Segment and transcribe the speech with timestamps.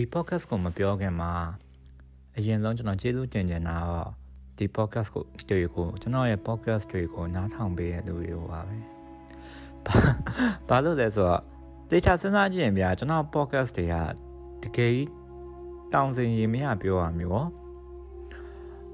[0.00, 1.32] ဒီ podcast ကိုမပြောခင်မှာ
[2.36, 4.10] အရင်ဆုံးကျွန်တော်ကျေးဇူးတင်ချင်တာတော့
[4.58, 8.76] ဒီ podcast ကိုတွေကိုကျွန်တော်ရဲ့ podcast တွေကိုနားထောင်ပေးရတဲ့လူတွေပါပဲ။
[10.68, 11.42] ဘာလို့လဲဆိုတော့
[11.90, 13.94] တေချာစဉ်းစားကြည့်ရင်ဗျာကျွန်တော် podcast တွေက
[14.62, 14.96] တကယ်
[15.94, 17.48] တောင်းစင်ရင်မရပြောရမျိုး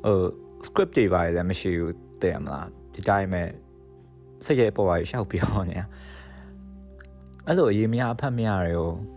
[0.04, 0.18] ဟို
[0.66, 3.42] script တွေပါလည်းမရှိဘူးတဲ့မလားဒီတိုင်းပဲ
[4.44, 5.78] စိတ်ရဲ့ပေါ်ပါရှောက်ပြောနေ
[7.46, 9.15] အဲ့လိုအရေးမရအဖတ်မရတွေကို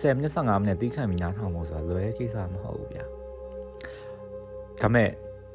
[0.00, 3.04] 10မိနစ်15မိနစ်တီးခန့်ပြီးနားထောင်ဖို့ဆိုတာလွယ်ကိစ္စမဟုတ်ဘူးဗျာ
[4.80, 5.08] ဒါမဲ့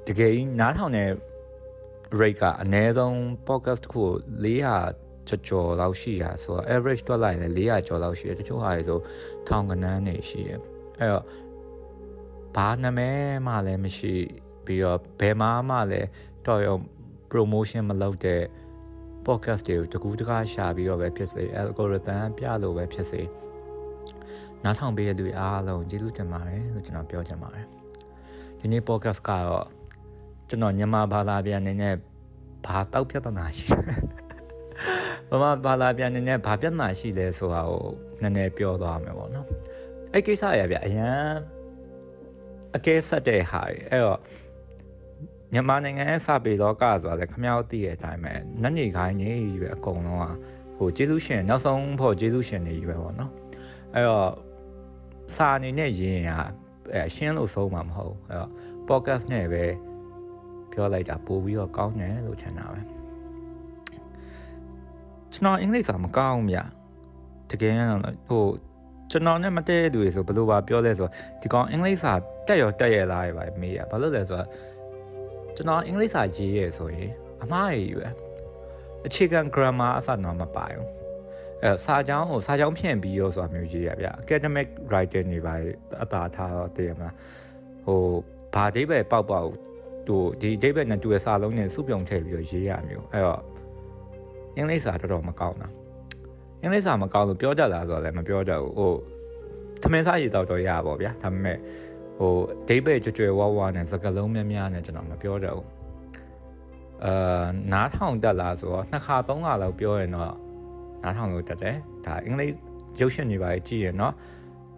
[0.07, 1.09] တကယ်ကြီးနားထောင်တဲ့
[2.19, 3.15] rate ကအနည်းဆုံး
[3.47, 4.03] podcast တစ်ခု
[4.45, 8.99] 400ကျော်ကျော်လောက်ရှိရဆိုတော့ average တွက်လိုက်ရင်400ကျော်လောက်ရှိတယ်တချို့ဟာတွေဆို
[9.47, 10.51] ထောင်ကနန်းနေရှိရ
[10.99, 11.25] အဲ့တော့
[12.55, 14.13] ဘာနာမည်မှလည်းမရှိ
[14.65, 16.09] ပြီးတော့ဘယ်မှာမှလည်း
[16.45, 16.75] တော်ရုံ
[17.31, 18.43] promotion မလုပ်တဲ့
[19.25, 23.21] podcast တွေကိုတကူးတကားရှာပြီးတော့ပဲဖြစ်စေ algorithm ပြလို့ပဲဖြစ်စေ
[24.63, 27.65] နားထောင်ပေးတဲ့လူတွေအားလုံးကျေးဇူးတင်ပါတယ်လို့ကျွန်တော်ပြောချင်ပါတယ်
[28.59, 29.65] ဒီနေ့ podcast ကတော့
[30.49, 31.95] ကျွန်တော်မြန်မာဘာသာပြန်နေနဲ့
[32.65, 33.65] ဘာတောက်ပြဿနာရှိ
[35.29, 37.83] ဘာမှဘာသာပြန်နေနဲ့ဘာပြဿနာရှိလဲဆိုတာကို
[38.21, 39.47] နည်းနည်းပြောသွားမယ်ပေါ့နော်
[40.13, 41.19] အဲ့ကိစ္စရဗျအရန်
[42.75, 44.19] အကဲဆက်တဲ့ဟာတွေအဲ့တော့
[45.53, 50.31] မြန်မာနိုင်ငံရဲ့စာပေလောကဆိုတာလည်းခမောက်သိတဲ့အတိုင်းပဲနတ်နေခိုင်းနေကြီးပဲအကုန်လုံးက
[50.77, 53.31] ဟိုကျေးဇူးရှင်နောက်ဆုံးဖို့ကျေးဇူးရှင်နေကြီးပဲပေါ့နော်
[53.93, 54.29] အဲ့တော့
[55.35, 56.37] စာအနေနဲ့ရေးရင်
[56.95, 58.51] အဲရှင်းလို့ဆုံးမှာမဟုတ်အဲ့တော့
[58.87, 59.63] podcast နဲ့ပဲ
[60.71, 62.81] ပြောလိုက်တာပို့ပြီးတော့ကောင်းတယ်လို့ထင်တာပဲ
[65.31, 66.59] ကျွန်တော်အင်္ဂလိပ်စာမကောင်းဘူးဗျ
[67.51, 68.43] တကယ်တော့ဟို
[69.11, 71.11] ကျွန်တော်နဲ့မတည့်တဲ့သူတွေဆိုဘယ်လိုပါပြောလဲဆိုတော့
[71.41, 72.13] ဒီကောင်အင်္ဂလိပ်စာ
[72.47, 74.47] တက်ရောတက်ရလားပဲမေးရဘာလို့လဲဆိုတော့
[75.55, 77.11] ကျွန်တော်အင်္ဂလိပ်စာရေးရဆိုရင်
[77.43, 78.07] အမှားကြီးပဲ
[79.07, 80.98] အခြေခံ grammar အစတော့မပါဘူး
[81.63, 85.53] အဲစာကြောင်းကိုစာကြောင်းဖြန့်ပြီးရောဆိုတာမျိုးရေးရဗျ academic writing တွေပါ
[86.03, 87.13] အတားထားတော့တည်ရမလား
[87.85, 87.99] ဟို
[88.53, 89.47] ဘာဒိဗယ်ပေါက်ပေါက်
[90.07, 93.41] ဟိုဒီဒိဗယ်နဲ့တူရဲ့စာလုံးနဲ့စုပြုံထည့်ပြီးတော့ရေးရမျိုးအဲ့တော့
[94.55, 95.69] အင်္ဂလိပ်စာတော်တော်မကောင်းတာ
[96.61, 98.93] အင်္ဂလိပ်စာမကောင်းလို့ပြောကြတာဆိုတော့လည်းမပြောကြဘူးဟို
[99.81, 101.57] သမင်းစားရည်တော့တော့ရပါဗျာဒါပေမဲ့
[102.17, 102.33] ဟို
[102.67, 105.67] ဒိဗယ်ကြွကြွဝါဝါနဲ့စကားလုံးများများနဲ့ကျွန်တော်မပြောကြဘူး
[107.05, 110.35] အာနားထောင်တက်လာဆိုတော့နှစ်ခါသုံးခါလောက်ပြောရင်တော့
[111.03, 112.53] နားထောင်လို့တက်တယ်ဒါအင်္ဂလိပ်
[112.99, 114.13] ရုပ်ရှင်တွေပါကြည့်ရနော်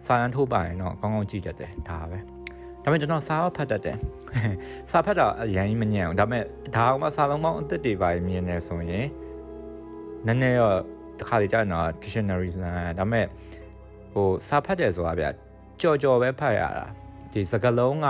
[0.06, 2.18] စာရန်ထိုးပါရင်တော့ကောင်းကောင်းကြည့်တတ်တယ်ဒါပဲ
[2.82, 3.96] ဒါပေမဲ့ကျွန်တော်စာဖတ်တတ်တယ်
[4.90, 6.44] စာဖတ်တာအရင်မညံ့ဘူးဒါပေမဲ့
[6.76, 9.06] ဒါအောင်မစာလုံးပေါင်းအသက်တွေပါမြင်နေဆိုရင်
[10.26, 10.78] နည်းနည်းတော့
[11.18, 13.26] တစ်ခါလေကြာတော့ dictionary စမ်းဒါပေမဲ့
[14.12, 15.26] ဟိုစာဖတ်တယ်ဆိုတာဗျ
[15.80, 16.86] ကြော်ကြော်ပဲဖတ်ရတာ
[17.32, 18.06] ဒီစကားလုံးက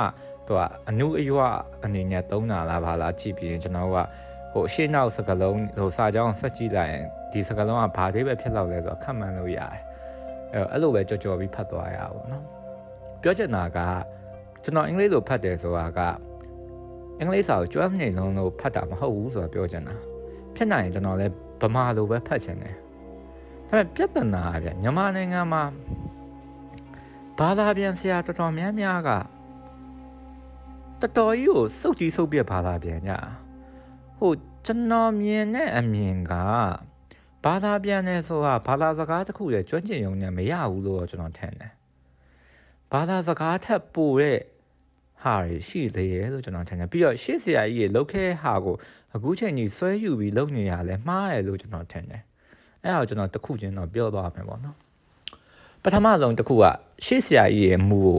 [0.47, 1.39] သူကအနုအယွ
[1.85, 3.97] အနေနဲ့သုံးတာလားဘာလားကြည့်ပြီးရင်ကျွန်တော်က
[4.53, 9.79] ဟိုအရှိနောက်စကားလုံးဟိုစာကြောင်းဆက်ကြည့်လိုက်ရင်ဒီစကားလုံးကဘာတွေပဲဖြစ်လောက်လဲဆိုတော့ခက်မှန်းလို့ရတယ်
[10.53, 12.45] အဲ့တော့အဲ့လိုပဲကြော်ကြော်ပြီးဖတ်သွားရပါဘောနော်
[13.23, 13.79] ပြောချင်တာက
[14.63, 16.01] ကျွန်တော်အင်္ဂလိပ်လိုဖတ်တယ်ဆိုတာက
[17.19, 19.95] အင်္ဂလိပ်စာကိုကျွမ်းနေလုံးလို့ဖတ်တာမဟုတ်ဘူးဆိုတာပြောချင်တာ
[20.57, 22.75] ဖြစ်နိုင်ရင်ကျွန်တော်လည်းဗမာလိုပဲဖတ်ချင်တယ်
[23.69, 25.63] ဒါပေမဲ့ပြဿနာကဗျမြန်မာနိုင်ငံမှာ
[27.39, 29.11] ဘာသာပြန်ဆရာတော်တော်များများက
[31.01, 33.13] တော်တော်ကြီးကိုစုပ်ကြီးစုပ်ပြဘာသာပြန်ကြ
[34.23, 34.35] ဟို
[34.67, 36.35] ကျွန်တော်မြင်တဲ့အမြင်က
[37.45, 41.73] ဘာသာပြန်နေဆိုတာဘာသာစကားတစ်ခုလည်းကျွမ်းကျင်ရုံနဲ့မရဘူးလို့ကျွန်တော်ထင်တယ်
[42.93, 44.39] ဘာသာစကားထက်ပိုတဲ့
[45.23, 48.75] ဟာတွေရှိသေးရဲ့လို့ကျွန်တော်ထင်တယ်ပြီးတော့ရှေ့ဆရာကြီးရေလောက်ခဲဟာကို
[49.15, 52.23] အခုချိန်ကြီးဆွဲယူပြီးလုပ်နေရလဲမှားတယ်လို့ကျွန်တော်ထင်တယ်
[52.83, 54.77] အဲ့ဒါကိုကျွန်တော်တစ်ခုချင်းတော့ပြောသွားမယ်ပေါ့နော်
[55.83, 56.65] ပထမဆုံးတစ်ခုက
[57.05, 58.19] ရှေ့ဆရာကြီးရေမူကို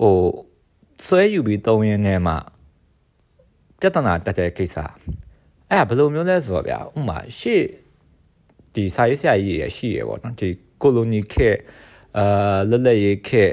[0.00, 0.16] ဟို
[1.06, 2.34] ဆွဲယူပြီးသုံးရင်းနဲ့မှ
[3.80, 4.76] ပြဿနာတက်တဲ့ကိစ္စ
[5.70, 7.62] အဲ့ဒါဘယ်လိုမျိုးလဲဆိုတော့ဗျာဥမာရှေ့
[8.74, 10.48] ဒီစာရေးဆရာကြီးရရှိရပေါ့နော်ဒီ
[10.82, 11.50] ကိုလိုနီခေ
[12.18, 13.44] အာလွတ်လပ်ရေးခေ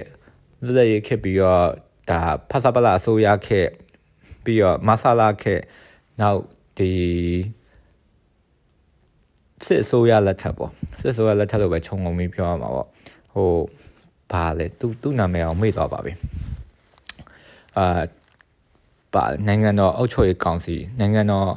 [0.65, 1.65] လွတ်လပ်ရေးခေပြီးတော့
[2.09, 3.61] ဒါဖဆပလာအစိုးရခေ
[4.43, 5.55] ပြီးတော့မဆလာခေ
[6.19, 6.41] နောက်
[6.77, 6.91] ဒီ
[9.65, 12.87] စစ်အစိုးရလက်ထက်ပေါ့စစ်အစိုးရလက်ထက်လို့ပဲခြုံငုံပြီးပြောရမှာပေါ့
[13.33, 13.51] ဟို
[14.31, 16.13] ဘာလဲသူသူ့နာမည်အောင်မေ့သွားပါပြီ
[17.77, 18.01] အာ
[19.13, 21.47] ပါနိုင်ငံတော်အုပ်ချုပ်ရေးကောင်စီနိုင်ငံတော်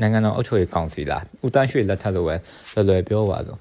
[0.00, 2.34] နိုင်ငံတော်အုပ်ချုပ်ရေးကောင်စီလားဦးတန်းရွှေလက်ထက်လို့ပဲ
[2.74, 3.56] လွယ်လွယ်ပြောပါဆို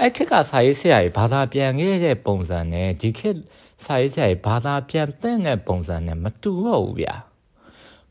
[0.00, 3.36] အဲ့ခက်ကစာရေးဆရာကြီးဘာသာပြန်ခဲ့တဲ့ပုံစံနဲ့ဒီခက်
[3.84, 7.14] စာရေးဆရာကြီးဘာသာပြန်တဲ့တဲ့ပုံစံနဲ့မတူတော့ဘူးဗျာ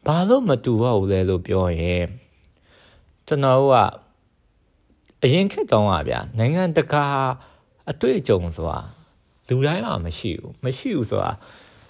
[0.05, 2.05] ဘာလို့မတူတော့ဘူးလဲလို့ပြောရင်
[3.27, 3.75] ကျွန်တော်က
[5.23, 7.05] အရင်ခက်တောင်းပါဗျာနိုင်ငံတကာ
[7.91, 8.79] အတွေ့အကြုံဆိုတာ
[9.47, 11.31] လူတိုင်းမှာမရှိဘူးမရှိဘူးဆိုတာ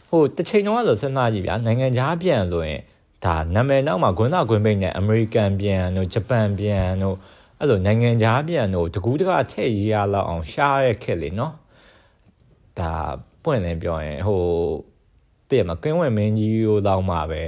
[0.09, 2.81] ဟိုတစ်ချိန်တော့ဆိုစဉ်းစားကြည့်ဗျာနိုင်ငံခြားပြန်ဆိုရင်
[3.25, 7.15] ဒါနာမည်နောက်မှာဂွန်းသာဂွန်းပိတ်နဲ့အမေရိကန်ပြန်တို့ဂျပန်ပြန်တို့
[7.59, 11.53] အဲ့လိုနိုင်ငံခြားပြန်တို့တကူးတကထည့်ရေးရလောက်အောင်ရှားရခက်လေနော်
[12.79, 12.93] ဒါ
[13.43, 14.41] ပွင့်လင်းပြောရင်ဟို
[15.49, 17.41] တည့်ရမှာကင်းဝင်မင်းကြီးကိုတောင်းမှပဲ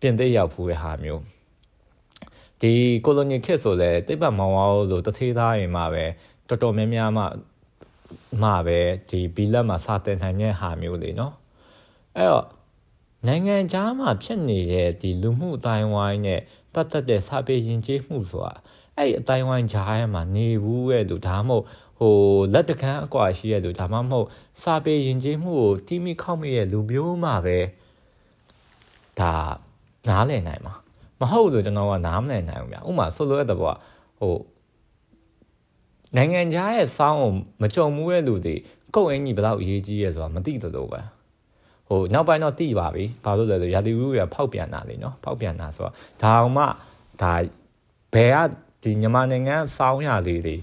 [0.00, 1.22] ပြင်သစ်ရောက်ဖူးတဲ့ဟာမျိုး
[2.60, 2.72] ဒီ
[3.04, 6.04] ကိုလိုနီခေတ်ဆိုလဲတိတ်ပတ်မောင်ဝါလို့တသေးသားရင်မှပဲ
[6.48, 7.24] တော်တော်များများမှ
[8.42, 8.78] မှပဲ
[9.08, 11.34] ဒီဘီလက်မှာစာတင်နိုင်တဲ့ဟာမျိုးလေနော်
[12.16, 12.46] အဲ့တော့
[13.26, 16.40] နိုင်ငံခြားမှာဖြစ်နေတဲ့ဒီလူမှုအတိုင်းဝိုင်းနဲ့
[16.74, 18.54] ပတ်သက်တဲ့စာပေယဉ်ကျေးမှုဆိုတာ
[18.96, 21.64] အဲ့အတိုင်းဝိုင်းကြားထဲမှာနေဘူးရဲ့လို့ဒါမှမဟုတ်
[21.98, 22.14] ဟို
[22.52, 24.26] လက်တကန်းအကွာရှိရဲ့လို့ဒါမှမဟုတ်
[24.62, 27.58] စာပေယဉ်ကျေးမှုကိုတီးမိခောက်မိရဲ့လူမျိုးမှပဲ
[29.20, 29.32] ဒါ
[30.08, 30.74] နားလည်နိုင်မှာ
[31.20, 33.76] မဟုတ်လို့ကျွန်တော်ကနားမလည်နိုင်ဘူးဗျဥမာဆိုလိုတဲ့ဘောက
[34.20, 34.36] ဟို
[36.16, 37.30] နိုင်ငံခြားရဲ့စောင်းကို
[37.62, 38.54] မကြုံမှုရဲ့လူတွေ
[38.94, 41.15] ကုတ်အင်းကြီးဘယ်တော့အရေးကြီးရဲဆိုတာမသိသလိုပဲ
[41.88, 45.92] ဟိုနောက်ပိုင်းတော့သိပါပြီဘာလို့လဲဆိုရာသီဥတုရဖောက်ပြန်တာလေနော်ဖောက်ပြန်တာဆိုတော့
[46.22, 46.64] ဒါအောင်မှ
[47.22, 47.34] ဒါ
[48.14, 48.36] ဘယ်က
[48.82, 50.56] ဒီမြန်မာနိုင်ငံစောင်းရလေးတွေ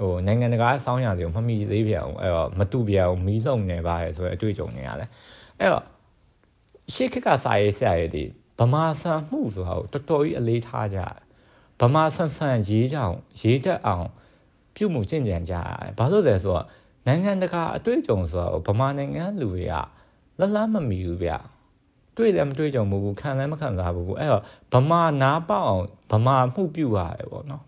[0.00, 5.08] ဟိုနိုင်ငံတကာစောင်းရတွေကိုမမိသေးပြန်အောင်အဲ့တော့မတူပြန်အောင်မီးစုံနေပါရဲ့ဆိုတော့အတွေ့အကြုံတွေရတယ်
[5.58, 5.84] အဲ့တော့
[6.94, 8.24] ရှေ့ခက်ကစာရေးဆရာတွေ
[8.58, 10.98] ဗမာဆန်မှုဆိုတာကိုတော်တော်ကြီးအလေးထားကြ
[11.80, 14.08] ဗမာဆန်ဆန်ရေးကြအောင်ရေးတတ်အောင်
[14.74, 16.66] ပြုမှုကျင့်ကြံကြရတယ်ဘာလို့လဲဆိုတော့
[17.06, 19.74] နိုင်ငံတကာအတွေ့အကြုံဆိုတော့ဗမာနိုင်ငံလူတွေက
[20.39, 21.31] လလမမီဘူးဗျ
[22.17, 24.43] တွေ့တယ်မတွေ့ကြုံဘူးခံလည်းမခံစားဘူးအဲ့တော့
[24.73, 27.63] ဗမာနားပေါအောင်ဗမာမှုပြုရတယ်ပေါ့နော်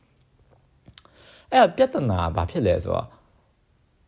[1.52, 3.07] အဲ့တော့ပြဿနာဘာဖြစ်လဲဆိုတော့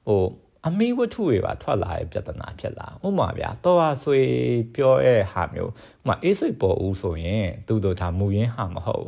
[0.07, 0.23] ဟို
[0.67, 4.19] အမိဝတ္ထုတွေပါထွက်လာတဲ့ပြဿနာဖြစ်လာဥပမာဗျာတော်ဟာဆွေ
[4.75, 9.07] ပြောရဲ့ဟာမျိုးဥပမာအေးဆွေပေါ်ဦးဆိုရင်သူတို့ဒါမူရင်းဟာမဟုတ်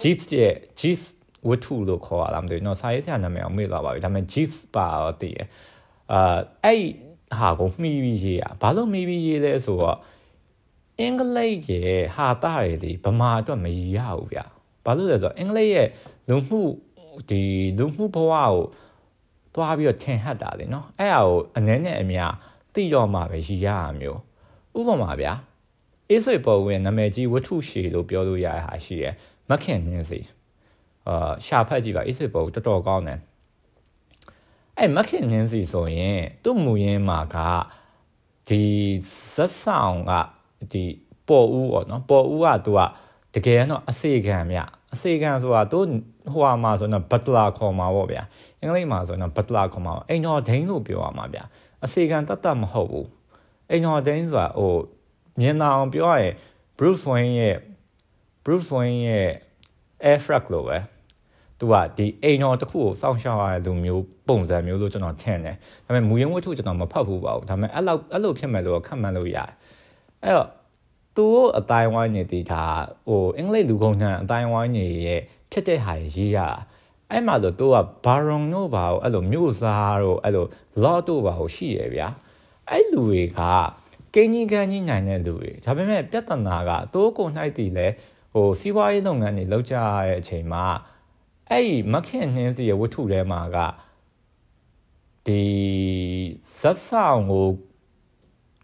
[0.00, 1.04] jeeps ရဲ့ jeeps
[1.48, 5.40] ဝတ္ထုလို့ခေါ်ရတာမသိဘူးเนาะစာရေးဆရာနာမည်အောင်မေ့သွားပါပြီဒါပေမဲ့ jeeps ပါတော့တည်ရ
[6.12, 6.82] အာအဲ့
[7.39, 9.97] ဟာကိုမှီပြီးရေးอ่ะဘာလို့မှီပြီးရေးလဲဆိုတော့
[10.99, 14.39] အင်္ဂလိပ်ရဲ့ဟာတာတွေဒီဗမာအတွက်မရရဘူးဗျ
[14.85, 15.87] ဘာလို့လဲဆိုတော့အင်္ဂလိပ်ရဲ့
[16.29, 16.61] လူမှု
[17.29, 17.41] ဒီ
[17.77, 18.55] လူမှုဘဝကို
[19.53, 22.33] သွားပြီးတော့ထင်ဟတ်တာလေနော်အဲ့ဟာကိုအနည်းနဲ့အများ
[22.73, 24.19] သိတော့မှပဲရည်ရတာမျိုး
[24.77, 25.33] ဥပမာဗျာ
[26.09, 29.13] အေးဆွေပေါ်ဝင်နာမည်ကြီးဝတ္ထုရှည်လို့ပြောလို့ရတဲ့ဟာရှိရယ်
[29.49, 30.19] မခင်နှင်းစီ
[31.07, 33.19] အာရှာဖတ်ကြည့်ပါအေးဆွေပေါ်တော်တော်ကောင်းတယ်
[34.79, 37.37] အဲ့မခင်နှင်းစီဆိုရင်သူ့မူရင်းမှာက
[38.47, 38.63] ဒီ
[39.33, 40.11] ဇက်ဆောင်က
[40.71, 40.83] ဒီ
[41.27, 42.79] ပေါ်ဦးပေါ့နော်ပေါ်ဦးကသူက
[43.33, 44.57] တကယ်တော့အစေခံမြ
[44.93, 45.79] အစေခံဆိုတာသူ
[46.33, 48.23] ဟိုဟာမှာဆိုတော့ဘတ်လာခေါ်မှာပေါ့ဗျာ
[48.59, 51.43] အင်္ဂလိပ်မှာဆိုတော့ဘတ်လာခေါ်မှာအိမ်တော်ဒိန်းလို့ပြောရမှာဗျာ
[51.85, 53.09] အစေခံတတ်တတ်မဟုတ်ဘူး
[53.69, 54.75] အိမ်တော်ဒိန်းဆိုတာဟို
[55.39, 56.33] မြင်အောင်ပြောရရင်
[56.77, 57.57] Bruce Wayne ရဲ့
[58.43, 59.29] Bruce Wayne ရဲ့
[60.09, 60.77] Air Frag လို့ပဲ
[61.59, 65.55] သူကဒီအိမ်တော်တစ်ခုကိုစောင့်ရှောက်ရတဲ့လူမျိုးပုံစံမျိုးလို့ကျွန်တော်ထင်တယ်
[65.85, 69.51] ဒါပေမဲ့မူရင်းဝတ္ထုကျွန်တော်မဖတ်ဘူးပါဘူးဒါပေမဲ့အဲ့လောက်အဲ့လိုဖြစ်မယ်လို့ခန့်မှန်းလို့ရတယ်
[70.23, 70.49] အဲ့တော့
[71.15, 72.63] သူ့အတိုင်းဝိုင်းနေတည်တာ
[73.07, 75.21] ဟိုအင်္ဂလိပ်လူကုန်နှံအတိုင်းဝိုင်းနေရဲ့
[75.51, 76.39] ဖြစ်တဲ့ဟာရေးရ
[77.11, 77.75] အဲ့မှာဆိုသူက
[78.05, 80.45] ဘာရွန်တို့ဘာကိုအဲ့လိုမြို့စားတို့အဲ့လို
[80.83, 82.07] law တို့ဘာကိုရှိရဗျာ
[82.69, 83.39] အဲ့လူတွေက
[84.13, 87.87] ကင်းကြီးကန်းကြီးနိုင်တဲ့လူတွေဒါပေမဲ့ပြဿနာကတိုးကုန်၌တည်လဲ
[88.33, 90.65] ဟိုစီးပွားရေးလုပ်ငန်းတွေလုပ်ကြရတဲ့အချိန်မှာ
[91.51, 93.57] အဲ့ဒီမခင်နှင်းစီရဲ့ဝတ္ထုထဲမှာက
[95.27, 95.43] ဒီ
[96.59, 97.47] ဇက်ဆောင်ကို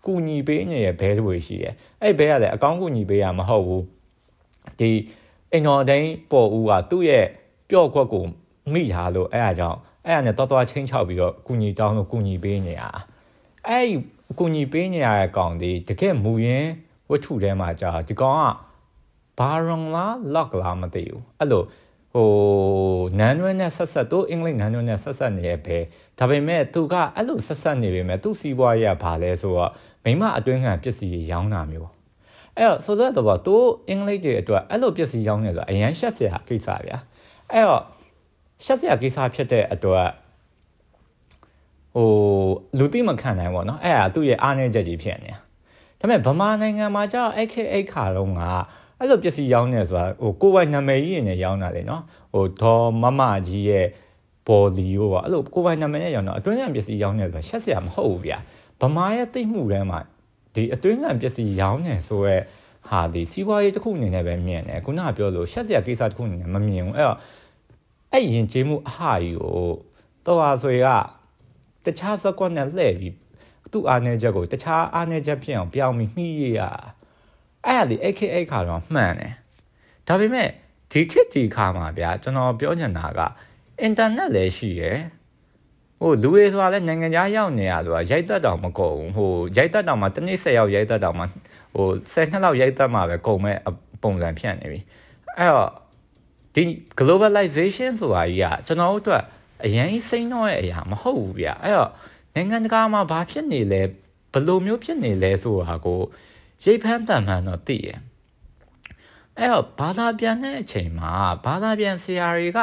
[0.06, 3.86] ကူညီပေးနေရဘဲတွေရှိတယ်အဲ့ဘဲကလည်းအကောင်းကူညီပေးရမဟုတ်ဘူး
[4.80, 4.92] ဒီ
[5.52, 7.26] အိမ်တော်တိုင်းပေါ်ဦးကသူ့ရဲ့
[7.70, 8.24] ပျော့ကွက်ကို
[8.74, 12.84] မိထားလို့အဲ့အကြောင်းအဲ့အနဲ့တော်တော်ချင်းချောက်ပြီးတော့ကူညီတောင်းလို့ကူညီပေးနေရ
[13.68, 13.88] အဲ့
[14.40, 16.70] ကူညီပေးနေရတဲ့ကောင်ဒီတကယ်မူရင်း
[17.10, 18.44] ဝတ္ထုထဲမှာကြာဒီကောင်က
[19.38, 21.64] ဘာရွန်လားလော့လားမသိဘူးအဲ့လို
[22.14, 22.30] ဟို
[23.20, 25.78] နန်းရွန်းနဲ့ဆက်ဆက်သူအင်္ဂလိပ်နန်းရွန်းနဲ့ဆက်ဆက်နေရဲ့ပဲ
[26.20, 29.72] ဒါပေမဲ့သူကအဲ့လိုဆက်ဆက်နေပေမဲ့သူစီးပွားရေးကဘာလဲဆိုတော့
[30.04, 31.90] မိမအတွင်းခံပစ္စည်းရောင်းတာမျိုး
[32.58, 33.56] အဲ့တော့ဆိုတော့တော့သူ
[33.90, 36.98] အင်္ဂလိပ်တွေအတွက်အဲ့လိုပစ္စည်းရောင်းနေဆိုအရန်ရှက်စရာကိစ္စဗျာ
[37.52, 37.84] အဲ့တော့
[38.66, 40.10] ရှက်စရာကိစ္စဖြစ်တဲ့အတွက်
[41.96, 42.08] ဟို
[42.78, 45.38] လူသိမခံနိုင်ပါတော့အဲ့ဒါသူ့ရဲ့အားနည်းချက်ကြီးဖြစ်နေတာ
[46.00, 48.42] ဒါပေမဲ့ဗမာနိုင်ငံမှာကျတော့ AK8 ခါတော့က
[49.02, 52.04] အဲ့လိုပစ္စည်းရောင်းနေဆိုတာဟိုကိုယ်ပိုင်နာမည်ကြီးနဲ့ရောင်းတာလေနော်
[52.34, 53.88] ဟိုဒေါ်မမကြီးရဲ့
[54.48, 58.38] ပေါ်လီကိုပါအဲ့လိုကိုယ်ပိုင်နာမည်နဲ့ရောင်းတော့အတွင်းခံပစ္စည်းရောင်းနေဆိုတာရှက်စရာမဟုတ်ဘူးဗျာ
[58.82, 60.00] ဗမာရဲ့သိမှုထဲမှာ
[60.56, 62.38] ဒီအတွင်းခံပစ္စည်းရောင်းနေဆိုရဲ
[62.90, 67.18] ဟာဒီစီးပွားရေးတစ်ခုအနေနဲ့ပဲမြင်တယ်ခုနကပြောလို့ရှက်စရာကိစ္စတစ်ခုအနေနဲ့မမြင်ဘူးအဲ့တော့
[68.12, 69.56] အဲ့ရင်ကျေးမှုအဟာကြီးကို
[70.26, 70.88] သောဟာဆွေက
[71.86, 73.16] တခြားစကွက်နဲ့လှည့်ပြီး
[73.72, 76.62] သူ့အားနေချက်ကိုတခြားအားနေချက်ဖြစ်အောင်ပြောင်းပြီးမှီးရရ
[77.66, 79.34] အဲ့ဒါဒီ AKA ခါတော့မှန်တယ်
[80.08, 80.48] ဒါပေမဲ့
[80.92, 83.20] ဒီခေတ်ဒီခါမှာဗျာကျွန်တော်ပြောချင်တာက
[83.82, 84.98] အင်တာနက်လည်းရှိရယ်
[86.00, 91.24] ဟိုလူတွေဆိုတာလည်းနိုင်ငံခြားရောက်နေရဆိုတာရိုက်သက်တောင်မကုန်ဟိုရိုက်သက်တောင်မှတစ်နေ့10ရောက်ရိုက်သက်တောင်မှ
[91.76, 93.58] ဟို10နှစ်လောက်ရိုက်သက်မှပဲကုန်မဲ့
[94.04, 94.80] ပုံစံဖြန့်နေပြီ
[95.38, 95.70] အဲ့တော့
[96.56, 96.64] ဒီ
[97.00, 99.24] globalization ဆိုတာကြီးကကျွန်တော်တို့အတွက်
[99.66, 101.92] အရင်စိမ့်တော့ရဲ့အရာမဟုတ်ဘူးဗျအဲ့တော့
[102.36, 103.82] နိုင်ငံတကာမှာဘာဖြစ်နေလဲ
[104.34, 106.00] ဘယ်လိုမျိုးဖြစ်နေလဲဆိုတာကို
[106.64, 107.90] ရိပ်ဖမ်းတန်မှန်တော့သိရ
[109.38, 111.14] အဲ့တော့ဘာသာပြန်တဲ့အချိန်မှာ
[111.46, 112.60] ဘာသာပြန်ဆရာတွေက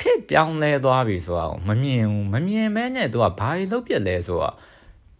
[0.00, 4.54] ခစ်ပြောင်းလဲသွားပြီဆိုတော့မမြင်ဘူးမမြင်မဲနဲ့သူကဘာတွေလုပ်ပြလဲဆိုတော့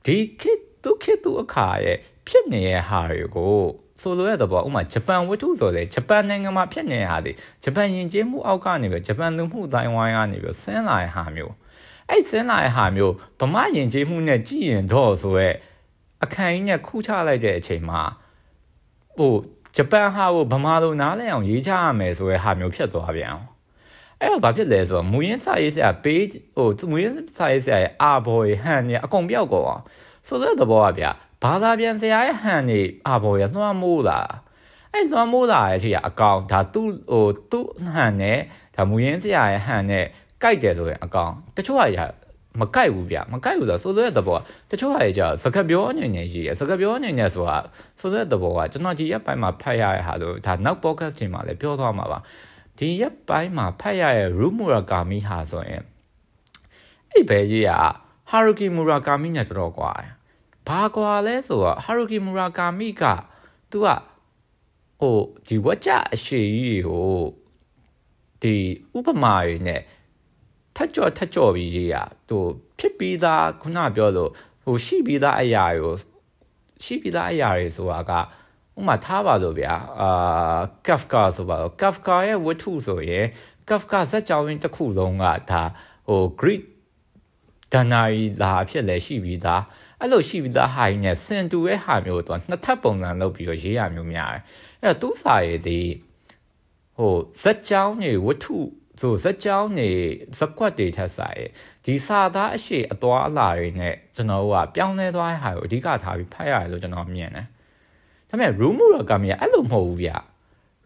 [0.06, 3.58] ဒီခစ်သူခစ်သူအခါရဲ့ဖြစ်နေတဲ့ဟာတွေကို
[4.00, 7.32] ဆိုလိုတဲ့သဘောဥမာဂျပန်ဝတ္ထုဆိုလေဂျပန်နိုင်ငံမှာဖြစ်နေတဲ့ဟာတွေ
[7.64, 11.54] ဂျပန်ယဉ်ကျေးမှုအောက်ကနေပြီးဂျပန်လူမှုတိုင်းဝိုင်းကနေပြီးဆင်းလာတဲ့ဟာမျိုး
[12.10, 15.48] အဲ့ဆင်းလာတဲ့ဟာမျိုးဗမာယဉ်ကျေးမှုနဲ့ကြည်ရင်တော့ဆိုရဲ
[16.24, 18.02] အခိုင်အညာခုချလိုက်တဲ့အချိန်မှာ
[19.16, 19.34] ဟို
[19.76, 23.46] ဂျပန်ဟာကိုဗမာလိုနားလည်အောင်ရေးချရမယ်ဆိုတဲ့ဟာမျိုးဖြစ်သွားပြန်အောင်
[24.20, 29.82] အဲ့တော့ဘာဖြစ်လဲဆိုတော့မူရင်းစာရေးဆရာ page ဟိုမူရင်းစာရေးဆရာရဲ့အာဘော်ရဲ့ဟန်ရဲ့အကုန်ပြောက်ကုန်အောင်
[30.26, 31.06] ဆိုတဲ့သဘောကဗျ
[31.42, 34.20] ဘာသာပြန်ဆရာရဲ့ဟန်နေအာဘော်ရဲ့လွှမ်းမိုးလာ
[34.92, 38.38] အဲ့လွှမ်းမိုးလာတဲ့အထိကအကောင်ဒါသူ့ဟိုသူ့ဟန်နဲ့
[38.74, 40.06] ဒါမူရင်းဆရာရဲ့ဟန်နဲ့
[40.42, 41.86] ကြိုက်တယ်ဆိုရင်အကောင်တချို့ဟာ
[42.60, 44.38] မကြိုက်ဘူးဗျမကြိုက်ဘူးဆိုဆိုတဲ့သဘော
[44.70, 47.56] တချို့ဟာကြာစကပြောအနေနဲ့ရှိရစကပြောအနေနဲ့ဆိုတာ
[48.00, 52.18] ဆိုတဲ့သဘောကကျွန်တော်ဒီရက်ပိုင်းမှာဖတ်ရတဲ့ဟာဆိုဒါနောက် podcast ချိန်မှာလည်းပြောသွားမှာပါ
[52.78, 55.82] ဒီရက်ပိုင်းမှာဖတ်ရတဲ့ Ru Murakami ဟာဆိုရင်
[57.12, 57.72] အဲ့ဘယ်ကြီးက
[58.30, 59.92] Haruki Murakami နဲ့တော်တော်ကွာ
[60.68, 63.02] ဘာကွာလဲဆိုတော့ Haruki Murakami က
[63.70, 63.88] သူက
[65.00, 67.22] ဟိုဒီဝကြအရှိကြီးကို
[68.42, 68.54] ဒီ
[68.96, 69.80] ဥပမာတွေနဲ့
[70.76, 71.94] ထက်ကြော့ထက်ကြော့ပြီးရေးရ
[72.28, 72.38] သူ
[72.78, 74.30] ဖြစ်ပြီးသားခုနပြောလို့
[74.64, 75.94] ဟိုရှိပြီးသားအရာကို
[76.84, 78.12] ရှိပြီးသားအရာတွေဆိုတာက
[78.78, 80.10] ဥမာထားပါလို့ဗျာအာ
[80.86, 83.24] Kafka ဆိုပါတော့ Kafka ရဲ့ဝတ္ထုဆိုရင်
[83.68, 85.62] Kafka ဇာတ်ကြောင်းရင်းတစ်ခုလုံးကဒါ
[86.08, 86.62] ဟို Greek
[87.72, 89.62] ဒဏ္ဍာရီလာဖြစ်လဲရှိပြီးသား
[90.00, 94.42] အဲ့လိုရှိပြီးသားဟာကြီးနဲ့စင်တူရဲ့ဟာမျိုးတော့နှစ်ထပ်ပုံစံလုပ်ပြီးတော့ရေးရမျိုးများတယ်
[94.82, 95.80] အဲ့တော့သူ့စာရည်ဒီ
[96.96, 98.56] ဟိုဇက်ကြောင်းတွေဝတ္ထု
[99.00, 99.90] ဆိုဇက်ကြောင်းတွေ
[100.38, 101.50] ဇက်ကွက်တွေထက်စာရည်
[101.84, 107.46] ဒီစာသားအရှိအသွားအလာတွေနဲ့ကျွန်တော်တို့ကပြောင်းလဲသွားတဲ့ဟာကိုအဓိကထားပြီးဖတ်ရတယ်လို့ကျွန်တော်မြင်တယ်
[108.28, 110.10] ဒါပေမဲ့ Rumu Rakami ကအဲ့လိုမဟုတ်ဘူးဗျ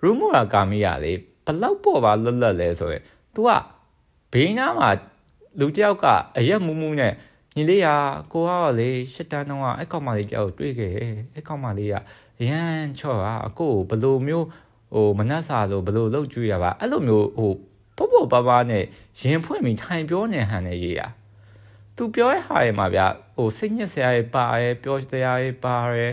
[0.02, 1.12] Rumu Rakami ကလေ
[1.46, 3.02] ဘလောက်ပေါ်ပါလွတ်လပ်လဲဆိုရင်
[3.34, 3.50] तू က
[4.32, 4.88] ဘေးနားမှာ
[5.60, 6.04] လူတယောက်က
[6.38, 7.12] အရက်မူးမူးနဲ့
[7.56, 7.88] ညီလေးက
[8.32, 10.92] ကိုကလေရှစ်တန်းတော့အဲ့ကောင်မလေးတယောက်တွေ့ခဲ့
[11.34, 11.94] အဲ့ကောင်မလေးက
[12.48, 14.46] ရမ်းချော့တာအကိုဘလိုမျိုး
[14.94, 17.52] ဟိုမနှက်စာဆိုဘလိုလောက်ကျွေးရပါအဲ့လိုမျိုးဟို
[17.98, 18.84] ပေါ့ပေါ့ပါပါနဲ့
[19.20, 21.02] ရင်ဖွင့်ပြီးထိုင်ပြောနေဟန်နေရေးရ
[21.96, 23.00] သူပြောတဲ့ဟာတွေမှာဗျ
[23.36, 26.06] ဟိုစိတ်ညစ်စရာတွေပါရဲပြောစရာတွေပါရဲ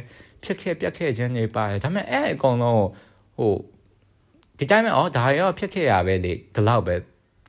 [0.43, 2.85] ဖြစ်ခဲ့ပြက်ခဲ့ခြင်းတွေပါရဲဒါပေမဲ့အဲ့အကုန်လုံး
[3.37, 3.53] ဟို
[4.57, 6.95] ဒီတိုင်းမှာဩဒါရောဖြစ်ခဲ့ရပဲလေဒီလောက်ပဲ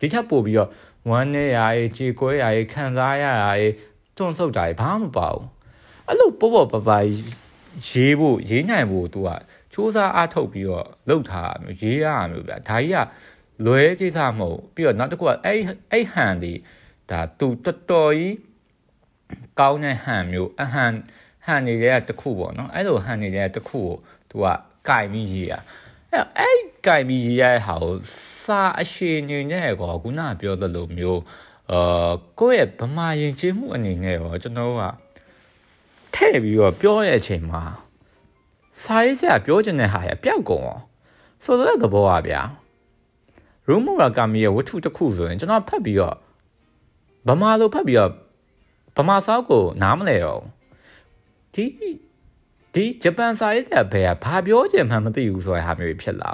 [0.00, 0.70] ဒီထက်ပို့ပြီးတော့
[1.10, 3.74] ဝမ်းနေရရေးကြေကွဲရရေးခံစားရရရေး
[4.16, 5.44] တွန့်ဆုတ်တာရေးဘာမှမပါဘူး
[6.06, 6.90] အဲ့လိုပေါ့ပေါ့ပပ
[7.90, 9.30] ရေးဖို့ရေးနိုင်ဖို့သူက
[9.72, 12.96] စူးစမ်းအားထုတ်ပြီးတော့လုပ်ထားမျိုးရေးရမျိုးဗျာဒါကြီးက
[13.64, 15.60] လွဲကိစ္စမဟုတ်ပြီးတော့နောက်တစ်ခုကအဲ့
[15.92, 16.52] အဲ့ဟန်ဒီ
[17.10, 18.36] ဒါသူတော်တော်ကြီး
[19.60, 20.92] ကောင်းတဲ့ဟန်မျိုးအဟန်
[21.46, 23.90] ဟန်နေတဲ့တခုပေါ့နော်အဲ့လိုဟန်နေတဲ့တခုကို
[24.30, 24.46] သူက
[24.88, 25.52] ကင်ပြီးရေးရ
[26.12, 27.94] အဲ့အဲ့ကင်ပြီးရေးရတဲ့ဟာကို
[28.44, 31.20] စာအရှိန်နေနဲ့ကောခုနပြောသလိုမျိုး
[31.72, 32.10] အာ
[32.40, 34.82] ကိုယ့်ရဲ့ဗမာယဉ်ကျေးမှုအနေနဲ့ရောကျွန်တော်က
[36.14, 37.62] ထည့်ပြီးတော့ပြောရတဲ့အချိန်မှာ
[38.82, 40.82] စာရေးဆရာပြောချင်တဲ့ဟာရပျောက်ကုန်အောင်
[41.44, 42.42] ဆိုတဲ့သဘောပါဗျာ
[43.68, 46.16] ရူမူရာကာမီရဲ့ဝတ္ထုတစ်ခုဆိုရင်ကျွန်တော်ဖတ်ပြီးတော့
[47.28, 48.12] ဗမာလိုဖတ်ပြီးတော့
[48.96, 50.42] ဗမာစာကိုနားမလဲတော့
[51.54, 51.64] ဒီ
[52.74, 56.30] ဒီဂျပန်စာရေးတဲ့ဘယ်ကဘာပြောချင်မှမသိဘူးဆိုတဲ့ဟာမျိုးဖြစ်လာ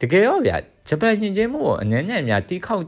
[0.00, 0.56] တကယ်ရောဗျာ
[0.88, 2.84] ဂျပန်ယဉ်ကျေးမှုကိုအနေနဲ့များတီးခေါက်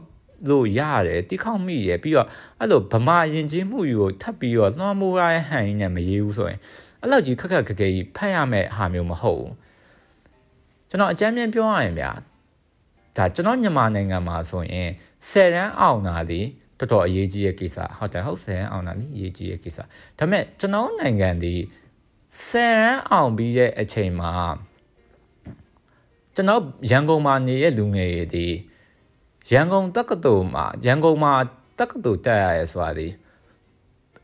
[0.49, 2.27] လို့ရတယ်တီးခေါက်မိရပြီးတော့
[2.59, 6.59] အဲ့လိုဗမာယဉ်ကျေးမှုယူကိုထပ်ပြီးတော့လွှမ်းမိုးရတဲ့ဟန်ကြီးနဲ့မရေးဘူးဆိုရင်
[7.01, 9.53] အဲ့လောက်ကြီးခက်ခက်ခက်ခဲကြီးဖတ်ရမယ့်ဟာမျိုးမဟုတ်ဘူး
[10.89, 12.11] ကျွန်တော်အကြမ်းပြန်ပြောရရင်ဗျာ
[13.17, 14.89] ဒါကျွန်တော်မြန်မာနိုင်ငံမှာဆိုရင်
[15.29, 16.41] 10ရန်အောင်တာဒီ
[16.79, 19.83] တော်တော်အရေးကြီးတဲ့ကိစ္စဟုတ်တယ်ဟုတ်10ရန်အောင်တာဒီအရေးကြီးတဲ့ကိစ္စဒါ
[20.19, 21.53] ပေမဲ့ကျွန်တော်နိုင်ငံဒီ
[22.47, 24.31] 10ရန်အောင်ပြီးတဲ့အချိန်မှာ
[26.35, 28.47] ကျွန်တော်ရန်ကုန်မှာနေတဲ့လူငယ်တွေဒီ
[29.51, 31.33] ရန်ကုန်တက္ကသိုလ်မှာရန်ကုန်မှာ
[31.79, 33.07] တက္ကသိုလ်တက်ရရဲဆိုတာဒီ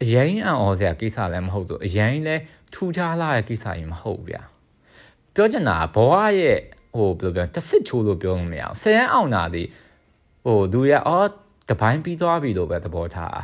[0.04, 2.42] အရင်အံ့ဩစရာကိစ္စလည်းမဟုတ်တော့အရင်လည်း
[2.74, 4.42] ထူးခြားလာတဲ့ကိစ္စကြီးမဟုတ်ဗျာ
[5.34, 6.60] ပြောချင်တာဘဝရဲ့
[6.94, 9.64] ဟိုဘယ်လိုပြောတဆစ်ချိုးလို့ပြောလို့မရအောင်ဆယ်ရန်အောင်တာဒီ
[10.46, 11.28] ဟိုလူရအော်
[11.70, 13.42] တပိုင်းပြီးသွားပြီလို့ပဲသဘောထား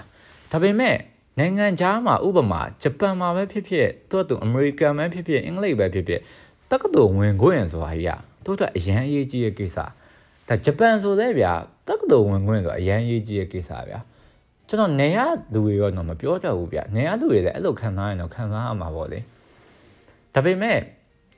[0.52, 0.96] ဒါပေမဲ့
[1.40, 6.22] နိုင်ငံခြားမှာဥပမာဂျပန်မှာပဲဖြစ်ဖြစ်သူ့အတူအမေရိကန်ပဲဖြစ်ဖြစ်အင်္ဂလိပ်ပဲဖြစ်ဖြစ်
[6.72, 9.78] တက္ကသိုလ်ဝင်ခွင့်ဆိုတာကြီးอ่ะတို့တော့အရန်အရေးကြီးတဲ့ကိစ္စ
[10.48, 11.54] ဒါဂျပန်ဆိုတဲ့ဗျာ
[11.88, 14.00] တက္ကသိုလ်ဝင်ခွင့်ဆိုတာအရန်အရေးကြီးတဲ့ကိစ္စဗျာ
[14.68, 15.20] ကျွန်တော်နေရ
[15.54, 19.20] လူတွေရောတော့မပြောတတ်ဘူးဗျနေရလူတွေလည်းအဲ့လိုခံစားရင်တော့ခံစားရမှာပေါ့လေ
[20.34, 20.80] ဒါပေမဲ့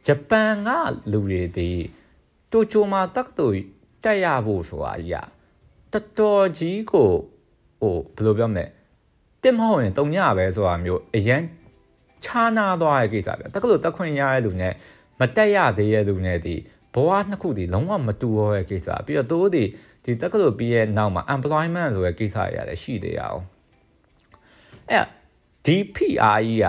[0.08, 0.70] ဂျပန်က
[1.12, 1.70] လူတွေဒီ
[2.52, 3.62] တိုကျိုမှာတက္ကသိုလ်
[4.04, 5.26] တက်ရဖို့ဆိုတာကြီးอ่ะ
[5.92, 7.10] တော်တော်ကြီးကို
[7.82, 8.66] ဟိုဘယ်လိုပြောမလဲ
[9.44, 11.42] တစ်မဟုတ်ရင်တုံညပဲဆိုတာမျိုးအရန်
[12.24, 14.74] ခြားနာသွားတဲ့ကိစ္စဗျတက္ကသိုလ်တက်ခွင့်ရတဲ့လူနဲ့
[15.20, 16.56] မတက်ရသေးတဲ့လူနဲ့ဒီ
[16.94, 19.64] ဘဝနှစ်ခုဒီလုံးဝမတူတော့တဲ့ကိစ္စပြီးတော့တိုးဒီ
[20.04, 23.42] ဒီတက္ကသိုလ်ပြီးရဲ့နောက်မှာ employment ဆိုတဲ့ကိစ္စတွေရတယ်ရှိသေးရအောင်
[24.90, 25.06] အဲ့
[25.66, 26.68] ဒီ PR ကြီးက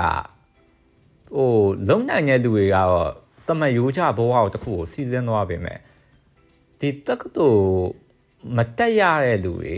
[1.35, 1.55] ဟို
[1.89, 5.79] လုံနိုင်တဲ့လူတွေကတော့ တမယိုးချဘဝကိုတခုကိုစီစဉ်သွားပေမဲ့
[6.79, 7.85] ဒီတက္ကသိုလ်
[8.57, 9.75] မတက်ရတဲ့လူတွေ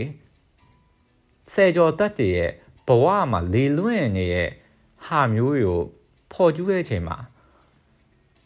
[1.53, 2.51] ဆယ်ကျော်တက်တည်းရဲ့
[2.87, 4.49] ဘဝမှာလေလွင့်နေတဲ့
[5.05, 5.81] ဟာမျိုးတွေကို
[6.31, 7.17] ဖော်ကျူးတဲ့အချိန်မှာ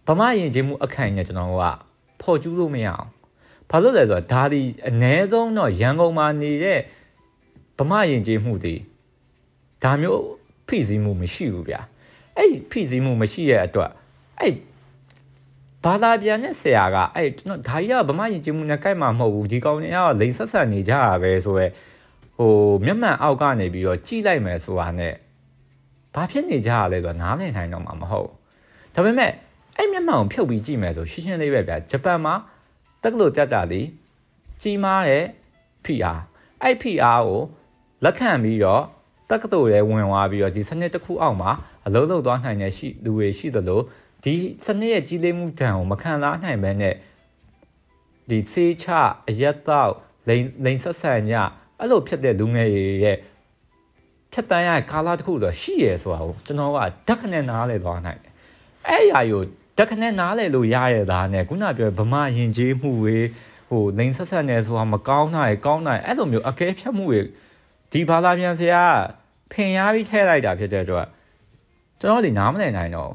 [0.07, 1.65] ဗမာယဉ်ကျေးမှုအခိုင်နဲ့ကျွန်တော်က
[2.21, 3.07] ဖော်ကျူးလို့မရအောင်
[3.69, 6.79] ဘာလို့လဲဆိုတော့ဒါဒီအ ਨੇ ဆုံးတော့ရန်ကုန်မှာနေတဲ့
[7.77, 8.75] ဗမာယဉ်ကျေးမှုတွေ
[9.83, 10.21] ဒါမျိုး
[10.67, 11.81] ဖိစီးမှုမရှိဘူးဗျာ
[12.37, 13.91] အဲ့ဖိစီးမှုမရှိရဲ့အတွက်
[14.39, 14.53] အဲ့
[15.83, 21.67] ဘာသာပြန်တဲ့ဆရာကအဲ့ကျွန်တော်ဒါကြီးကဗမာယဉ်ကျေးမှုနဲ့ကြိုက်မှာမဟုတ်ဘူးဒီကောင်တွေကလိန်ဆက်ဆက်နေကြတာပဲဆိုရဲ
[22.37, 22.53] ဟို
[22.85, 25.13] မျက်မှန်အောက်ကနေပြီးတော့ကြည့်လိုက်မယ်ဆိုတာနဲ့
[26.15, 28.29] ဘာဖြစ်နေကြရလဲဆိုတော့နားလည်နိုင်တော့မှာမဟုတ်
[28.93, 29.31] ဒါပေမဲ့
[29.77, 32.33] အဲ့မျက်မှန်ကိုဖြုတ်ပြီးကြည့်မယ်ဆိုရှင်းရှင်းလေးပဲဗျာဂျပန်မှာ
[33.03, 33.85] တက္ကသိုလ်ကြကြသည်
[34.61, 35.25] ကြီးမားတဲ့
[35.85, 36.19] PR
[36.61, 37.39] အဲ့ PR ကို
[38.03, 38.83] လက်ခံပြီးတော့
[39.29, 41.51] တက္ကသိုလ်ရဲ့ဝင်သွားပြီးတော့ဒီစနစ်တစ်ခုအောက်မှာ
[41.85, 43.81] အလုံးလုံးသွားနိုင်တဲ့ရှိလူတွေရှိသလို
[44.23, 44.35] ဒီ
[44.65, 46.95] စနစ်ရဲ့ကြီးလေးမှုတန်ကိုမခံစားနိုင်ဘဲနဲ့
[48.29, 48.87] ဒီစေးချ
[49.29, 49.91] အရက်တော့
[50.27, 51.31] လိန်လိန်ဆက်ဆန်ည
[51.79, 53.17] အဲ့လိုဖြစ်တဲ့လူငယ်တွေရဲ့
[54.31, 58.33] ဖြတ်တန်းရတဲ့ကာလာတစ်ခုဆိုရှိရဲဆိုတာကိုကျွန်တော်ကဓာတ်ခနဲ့နားလေသွားနိုင်တယ်
[58.87, 59.41] အဲ့အရာကို
[59.77, 63.17] ဓာတ်ခနဲ့နားလေလို့ရရတာနဲ့ခုနပြောဗမာယဉ်ကျေးမှုတွေ
[63.69, 67.21] ဟိုလိန်ဆက်ဆက်နေဆိုတာမကောင်းတာရကောင်းတာရအဲ့လိုမျိုးအကဲဖြတ်မှုတွေ
[67.91, 68.83] ဒီဘာသာပြန်ဆရာ
[69.51, 71.07] ဖင်ရပြီးထဲလိုက်တာဖြစ်တဲ့အတွက်
[71.99, 73.11] ကျွန်တော်ဒီနားမလည်နိုင်တော့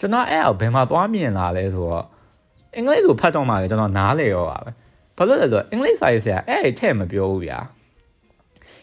[0.00, 2.06] ကျွန်တော်အဲ့အောက်ဘယ်မှာသွားမြင်လာလဲဆိုတော့
[2.74, 4.70] အင်္ဂလိပ်လိုဖတ်တော့မှလည်းကျွန်တော်နားလေရောပါပဲ
[5.16, 7.58] ဘာလို့လဲဆိုတော့အင်္ဂလိပ်စာရေးဆရာအဲ့ထဲမပြောဘူးဗျာ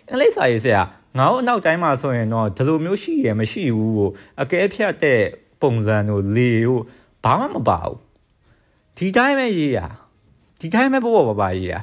[0.10, 0.82] အင်္ဂလိပ်စာရေးဆရာ
[1.18, 4.10] ငါ့အနောက်တိုင်းမှာဆိုရင်တော့ဒီလိုမျိုးရှိရမရှိဘူးကို
[4.42, 5.22] အကဲဖြတ်တဲ့
[5.62, 6.84] ပုံစံတို့လေတို့
[7.24, 7.98] ဘာမှမပါဘူး
[8.98, 9.80] ဒီတိုင်းပဲရေးရ
[10.60, 11.74] ဒီတိုင်းပဲပေါ့ပေါ့ပါပါရေးရ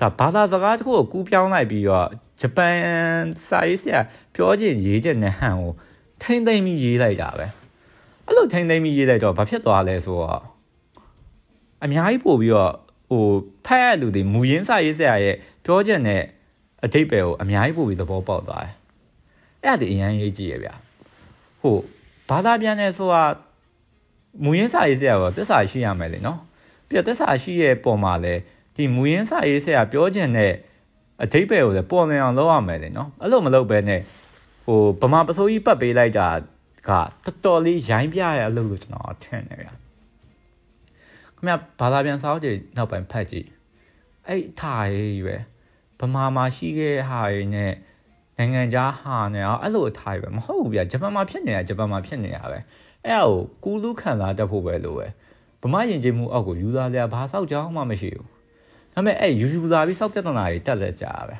[0.00, 2.08] ဒါဘာသာစကားတစ်ခုကိုကူးပြောင်းလိုက်ပြီးတော့
[2.40, 2.76] ဂျပန်
[3.48, 4.00] စာရေးဆရာ
[4.34, 5.72] ပြောချင်ရေးချက်နဲ့ဟန်ကို
[6.22, 7.46] ထိမ့်သိမ့်ပြီးရေးလိုက်တာပဲ
[8.28, 10.42] အဲ့လိုထိမ့်သိမ့်ပြီးရေးလိုက်တော့ဘာဖြစ်သွားလဲဆိုတော့
[11.84, 12.72] အများကြီးပို့ပြီးတော့
[13.10, 13.24] ဟို
[13.66, 16.22] ဖတ်ရလူတွေမူရင်းစာရေးဆရာရဲ့ပြောချက်နဲ့
[16.84, 18.74] အတိတ်ပဲကိုအများကြီးပို့ပြီးသဘောပေါက်သွားတယ်
[19.62, 20.68] အဲ့ဒါဒီအရင်ရေးကြည့်ရဗျ
[21.60, 21.76] ဟို
[22.28, 23.22] ဘာသာပြန်နေဆိုတာ
[24.44, 26.38] မူရင်းစာရေးဆရာကသစ္စာရှိရမယ်လေနော်
[26.88, 28.34] ပြီးတော့သစ္စာရှိရဲ့ပုံမှာလဲ
[28.76, 30.52] ဒီမူရင်းစာရေးဆရာပြောခြင်းနဲ့
[31.22, 34.00] အတိတ်ပဲကိုလည်းပေါ်လင်အောင်လုပ်ရမယ်လေနော်အဲ့လိုမလုပ်ဘဲနဲ့
[34.66, 36.28] ဟိုဗမာပစိုးကြီးပတ်ပေးလိုက်တာ
[36.88, 39.72] ကတော်တော်လေးရိုင်းပြရအလုပ်လို့ကျွန်တော်ထင်နေဗျာ
[41.36, 43.48] ခင်ဗျဘာသာပြန်စာအုပ်တွေနောက်ပိုင်းဖတ်ကြည့်
[44.26, 45.36] အဲ့ထားရေးပဲ
[46.00, 47.72] ဗမာမှာရှိခဲ့ဟာတွေနဲ့
[48.38, 52.58] နိုင်ငံခြားဟာနဲ့အဲ့လိုအထားပဲမဟုတ်ဘူးဗျာဂျပန်မှာဖြစ်နေတာဂျပန်မှာဖြစ်နေတာပဲ
[53.04, 53.28] အဲ့ဒါ
[53.64, 55.06] ကိုကူးလူးခံစားတတ်ဖို့ပဲလိုပဲ
[55.62, 58.28] ဗမာယဉ်ကျေးမှုအောက်ကိုယူသားစရာဘာဆောက်ကြောင်းမှမရှိဘူး
[58.92, 61.36] ဒါပေမဲ့အဲ့ယူယူသားပြီးစောက်ပြဿနာတွေတက်လက်ကြပဲ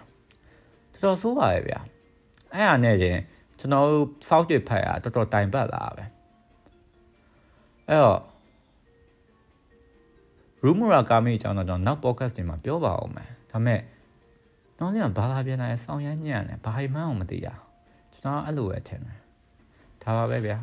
[0.93, 1.81] တော်တော်ဆိုးပါရဲ့ဗျာ
[2.53, 3.21] အဲ့ဟာနဲ့ချင်း
[3.59, 3.89] ကျွန်တော်
[4.29, 6.05] စောက်တွေဖတ်ရတော်တော်တိုင်ပတ်လာပဲ
[7.89, 8.21] အဲ့တော့
[10.65, 13.81] ရူမရာကာမီအကြောင်းတော့ကျွန်တော်နောက် podcast တွေမှာပြောပါအောင်မယ်ဒါပေမဲ့
[14.79, 17.49] နောက်ကျရင်ဘာသာပြန်လာဆောင်းရမ်းညံ့တယ်ဘာမှမသိရ
[18.13, 19.19] ကျွန်တော်အဲ့လိုပဲထင်တယ်
[20.03, 20.59] ဒါပါပဲဗျာ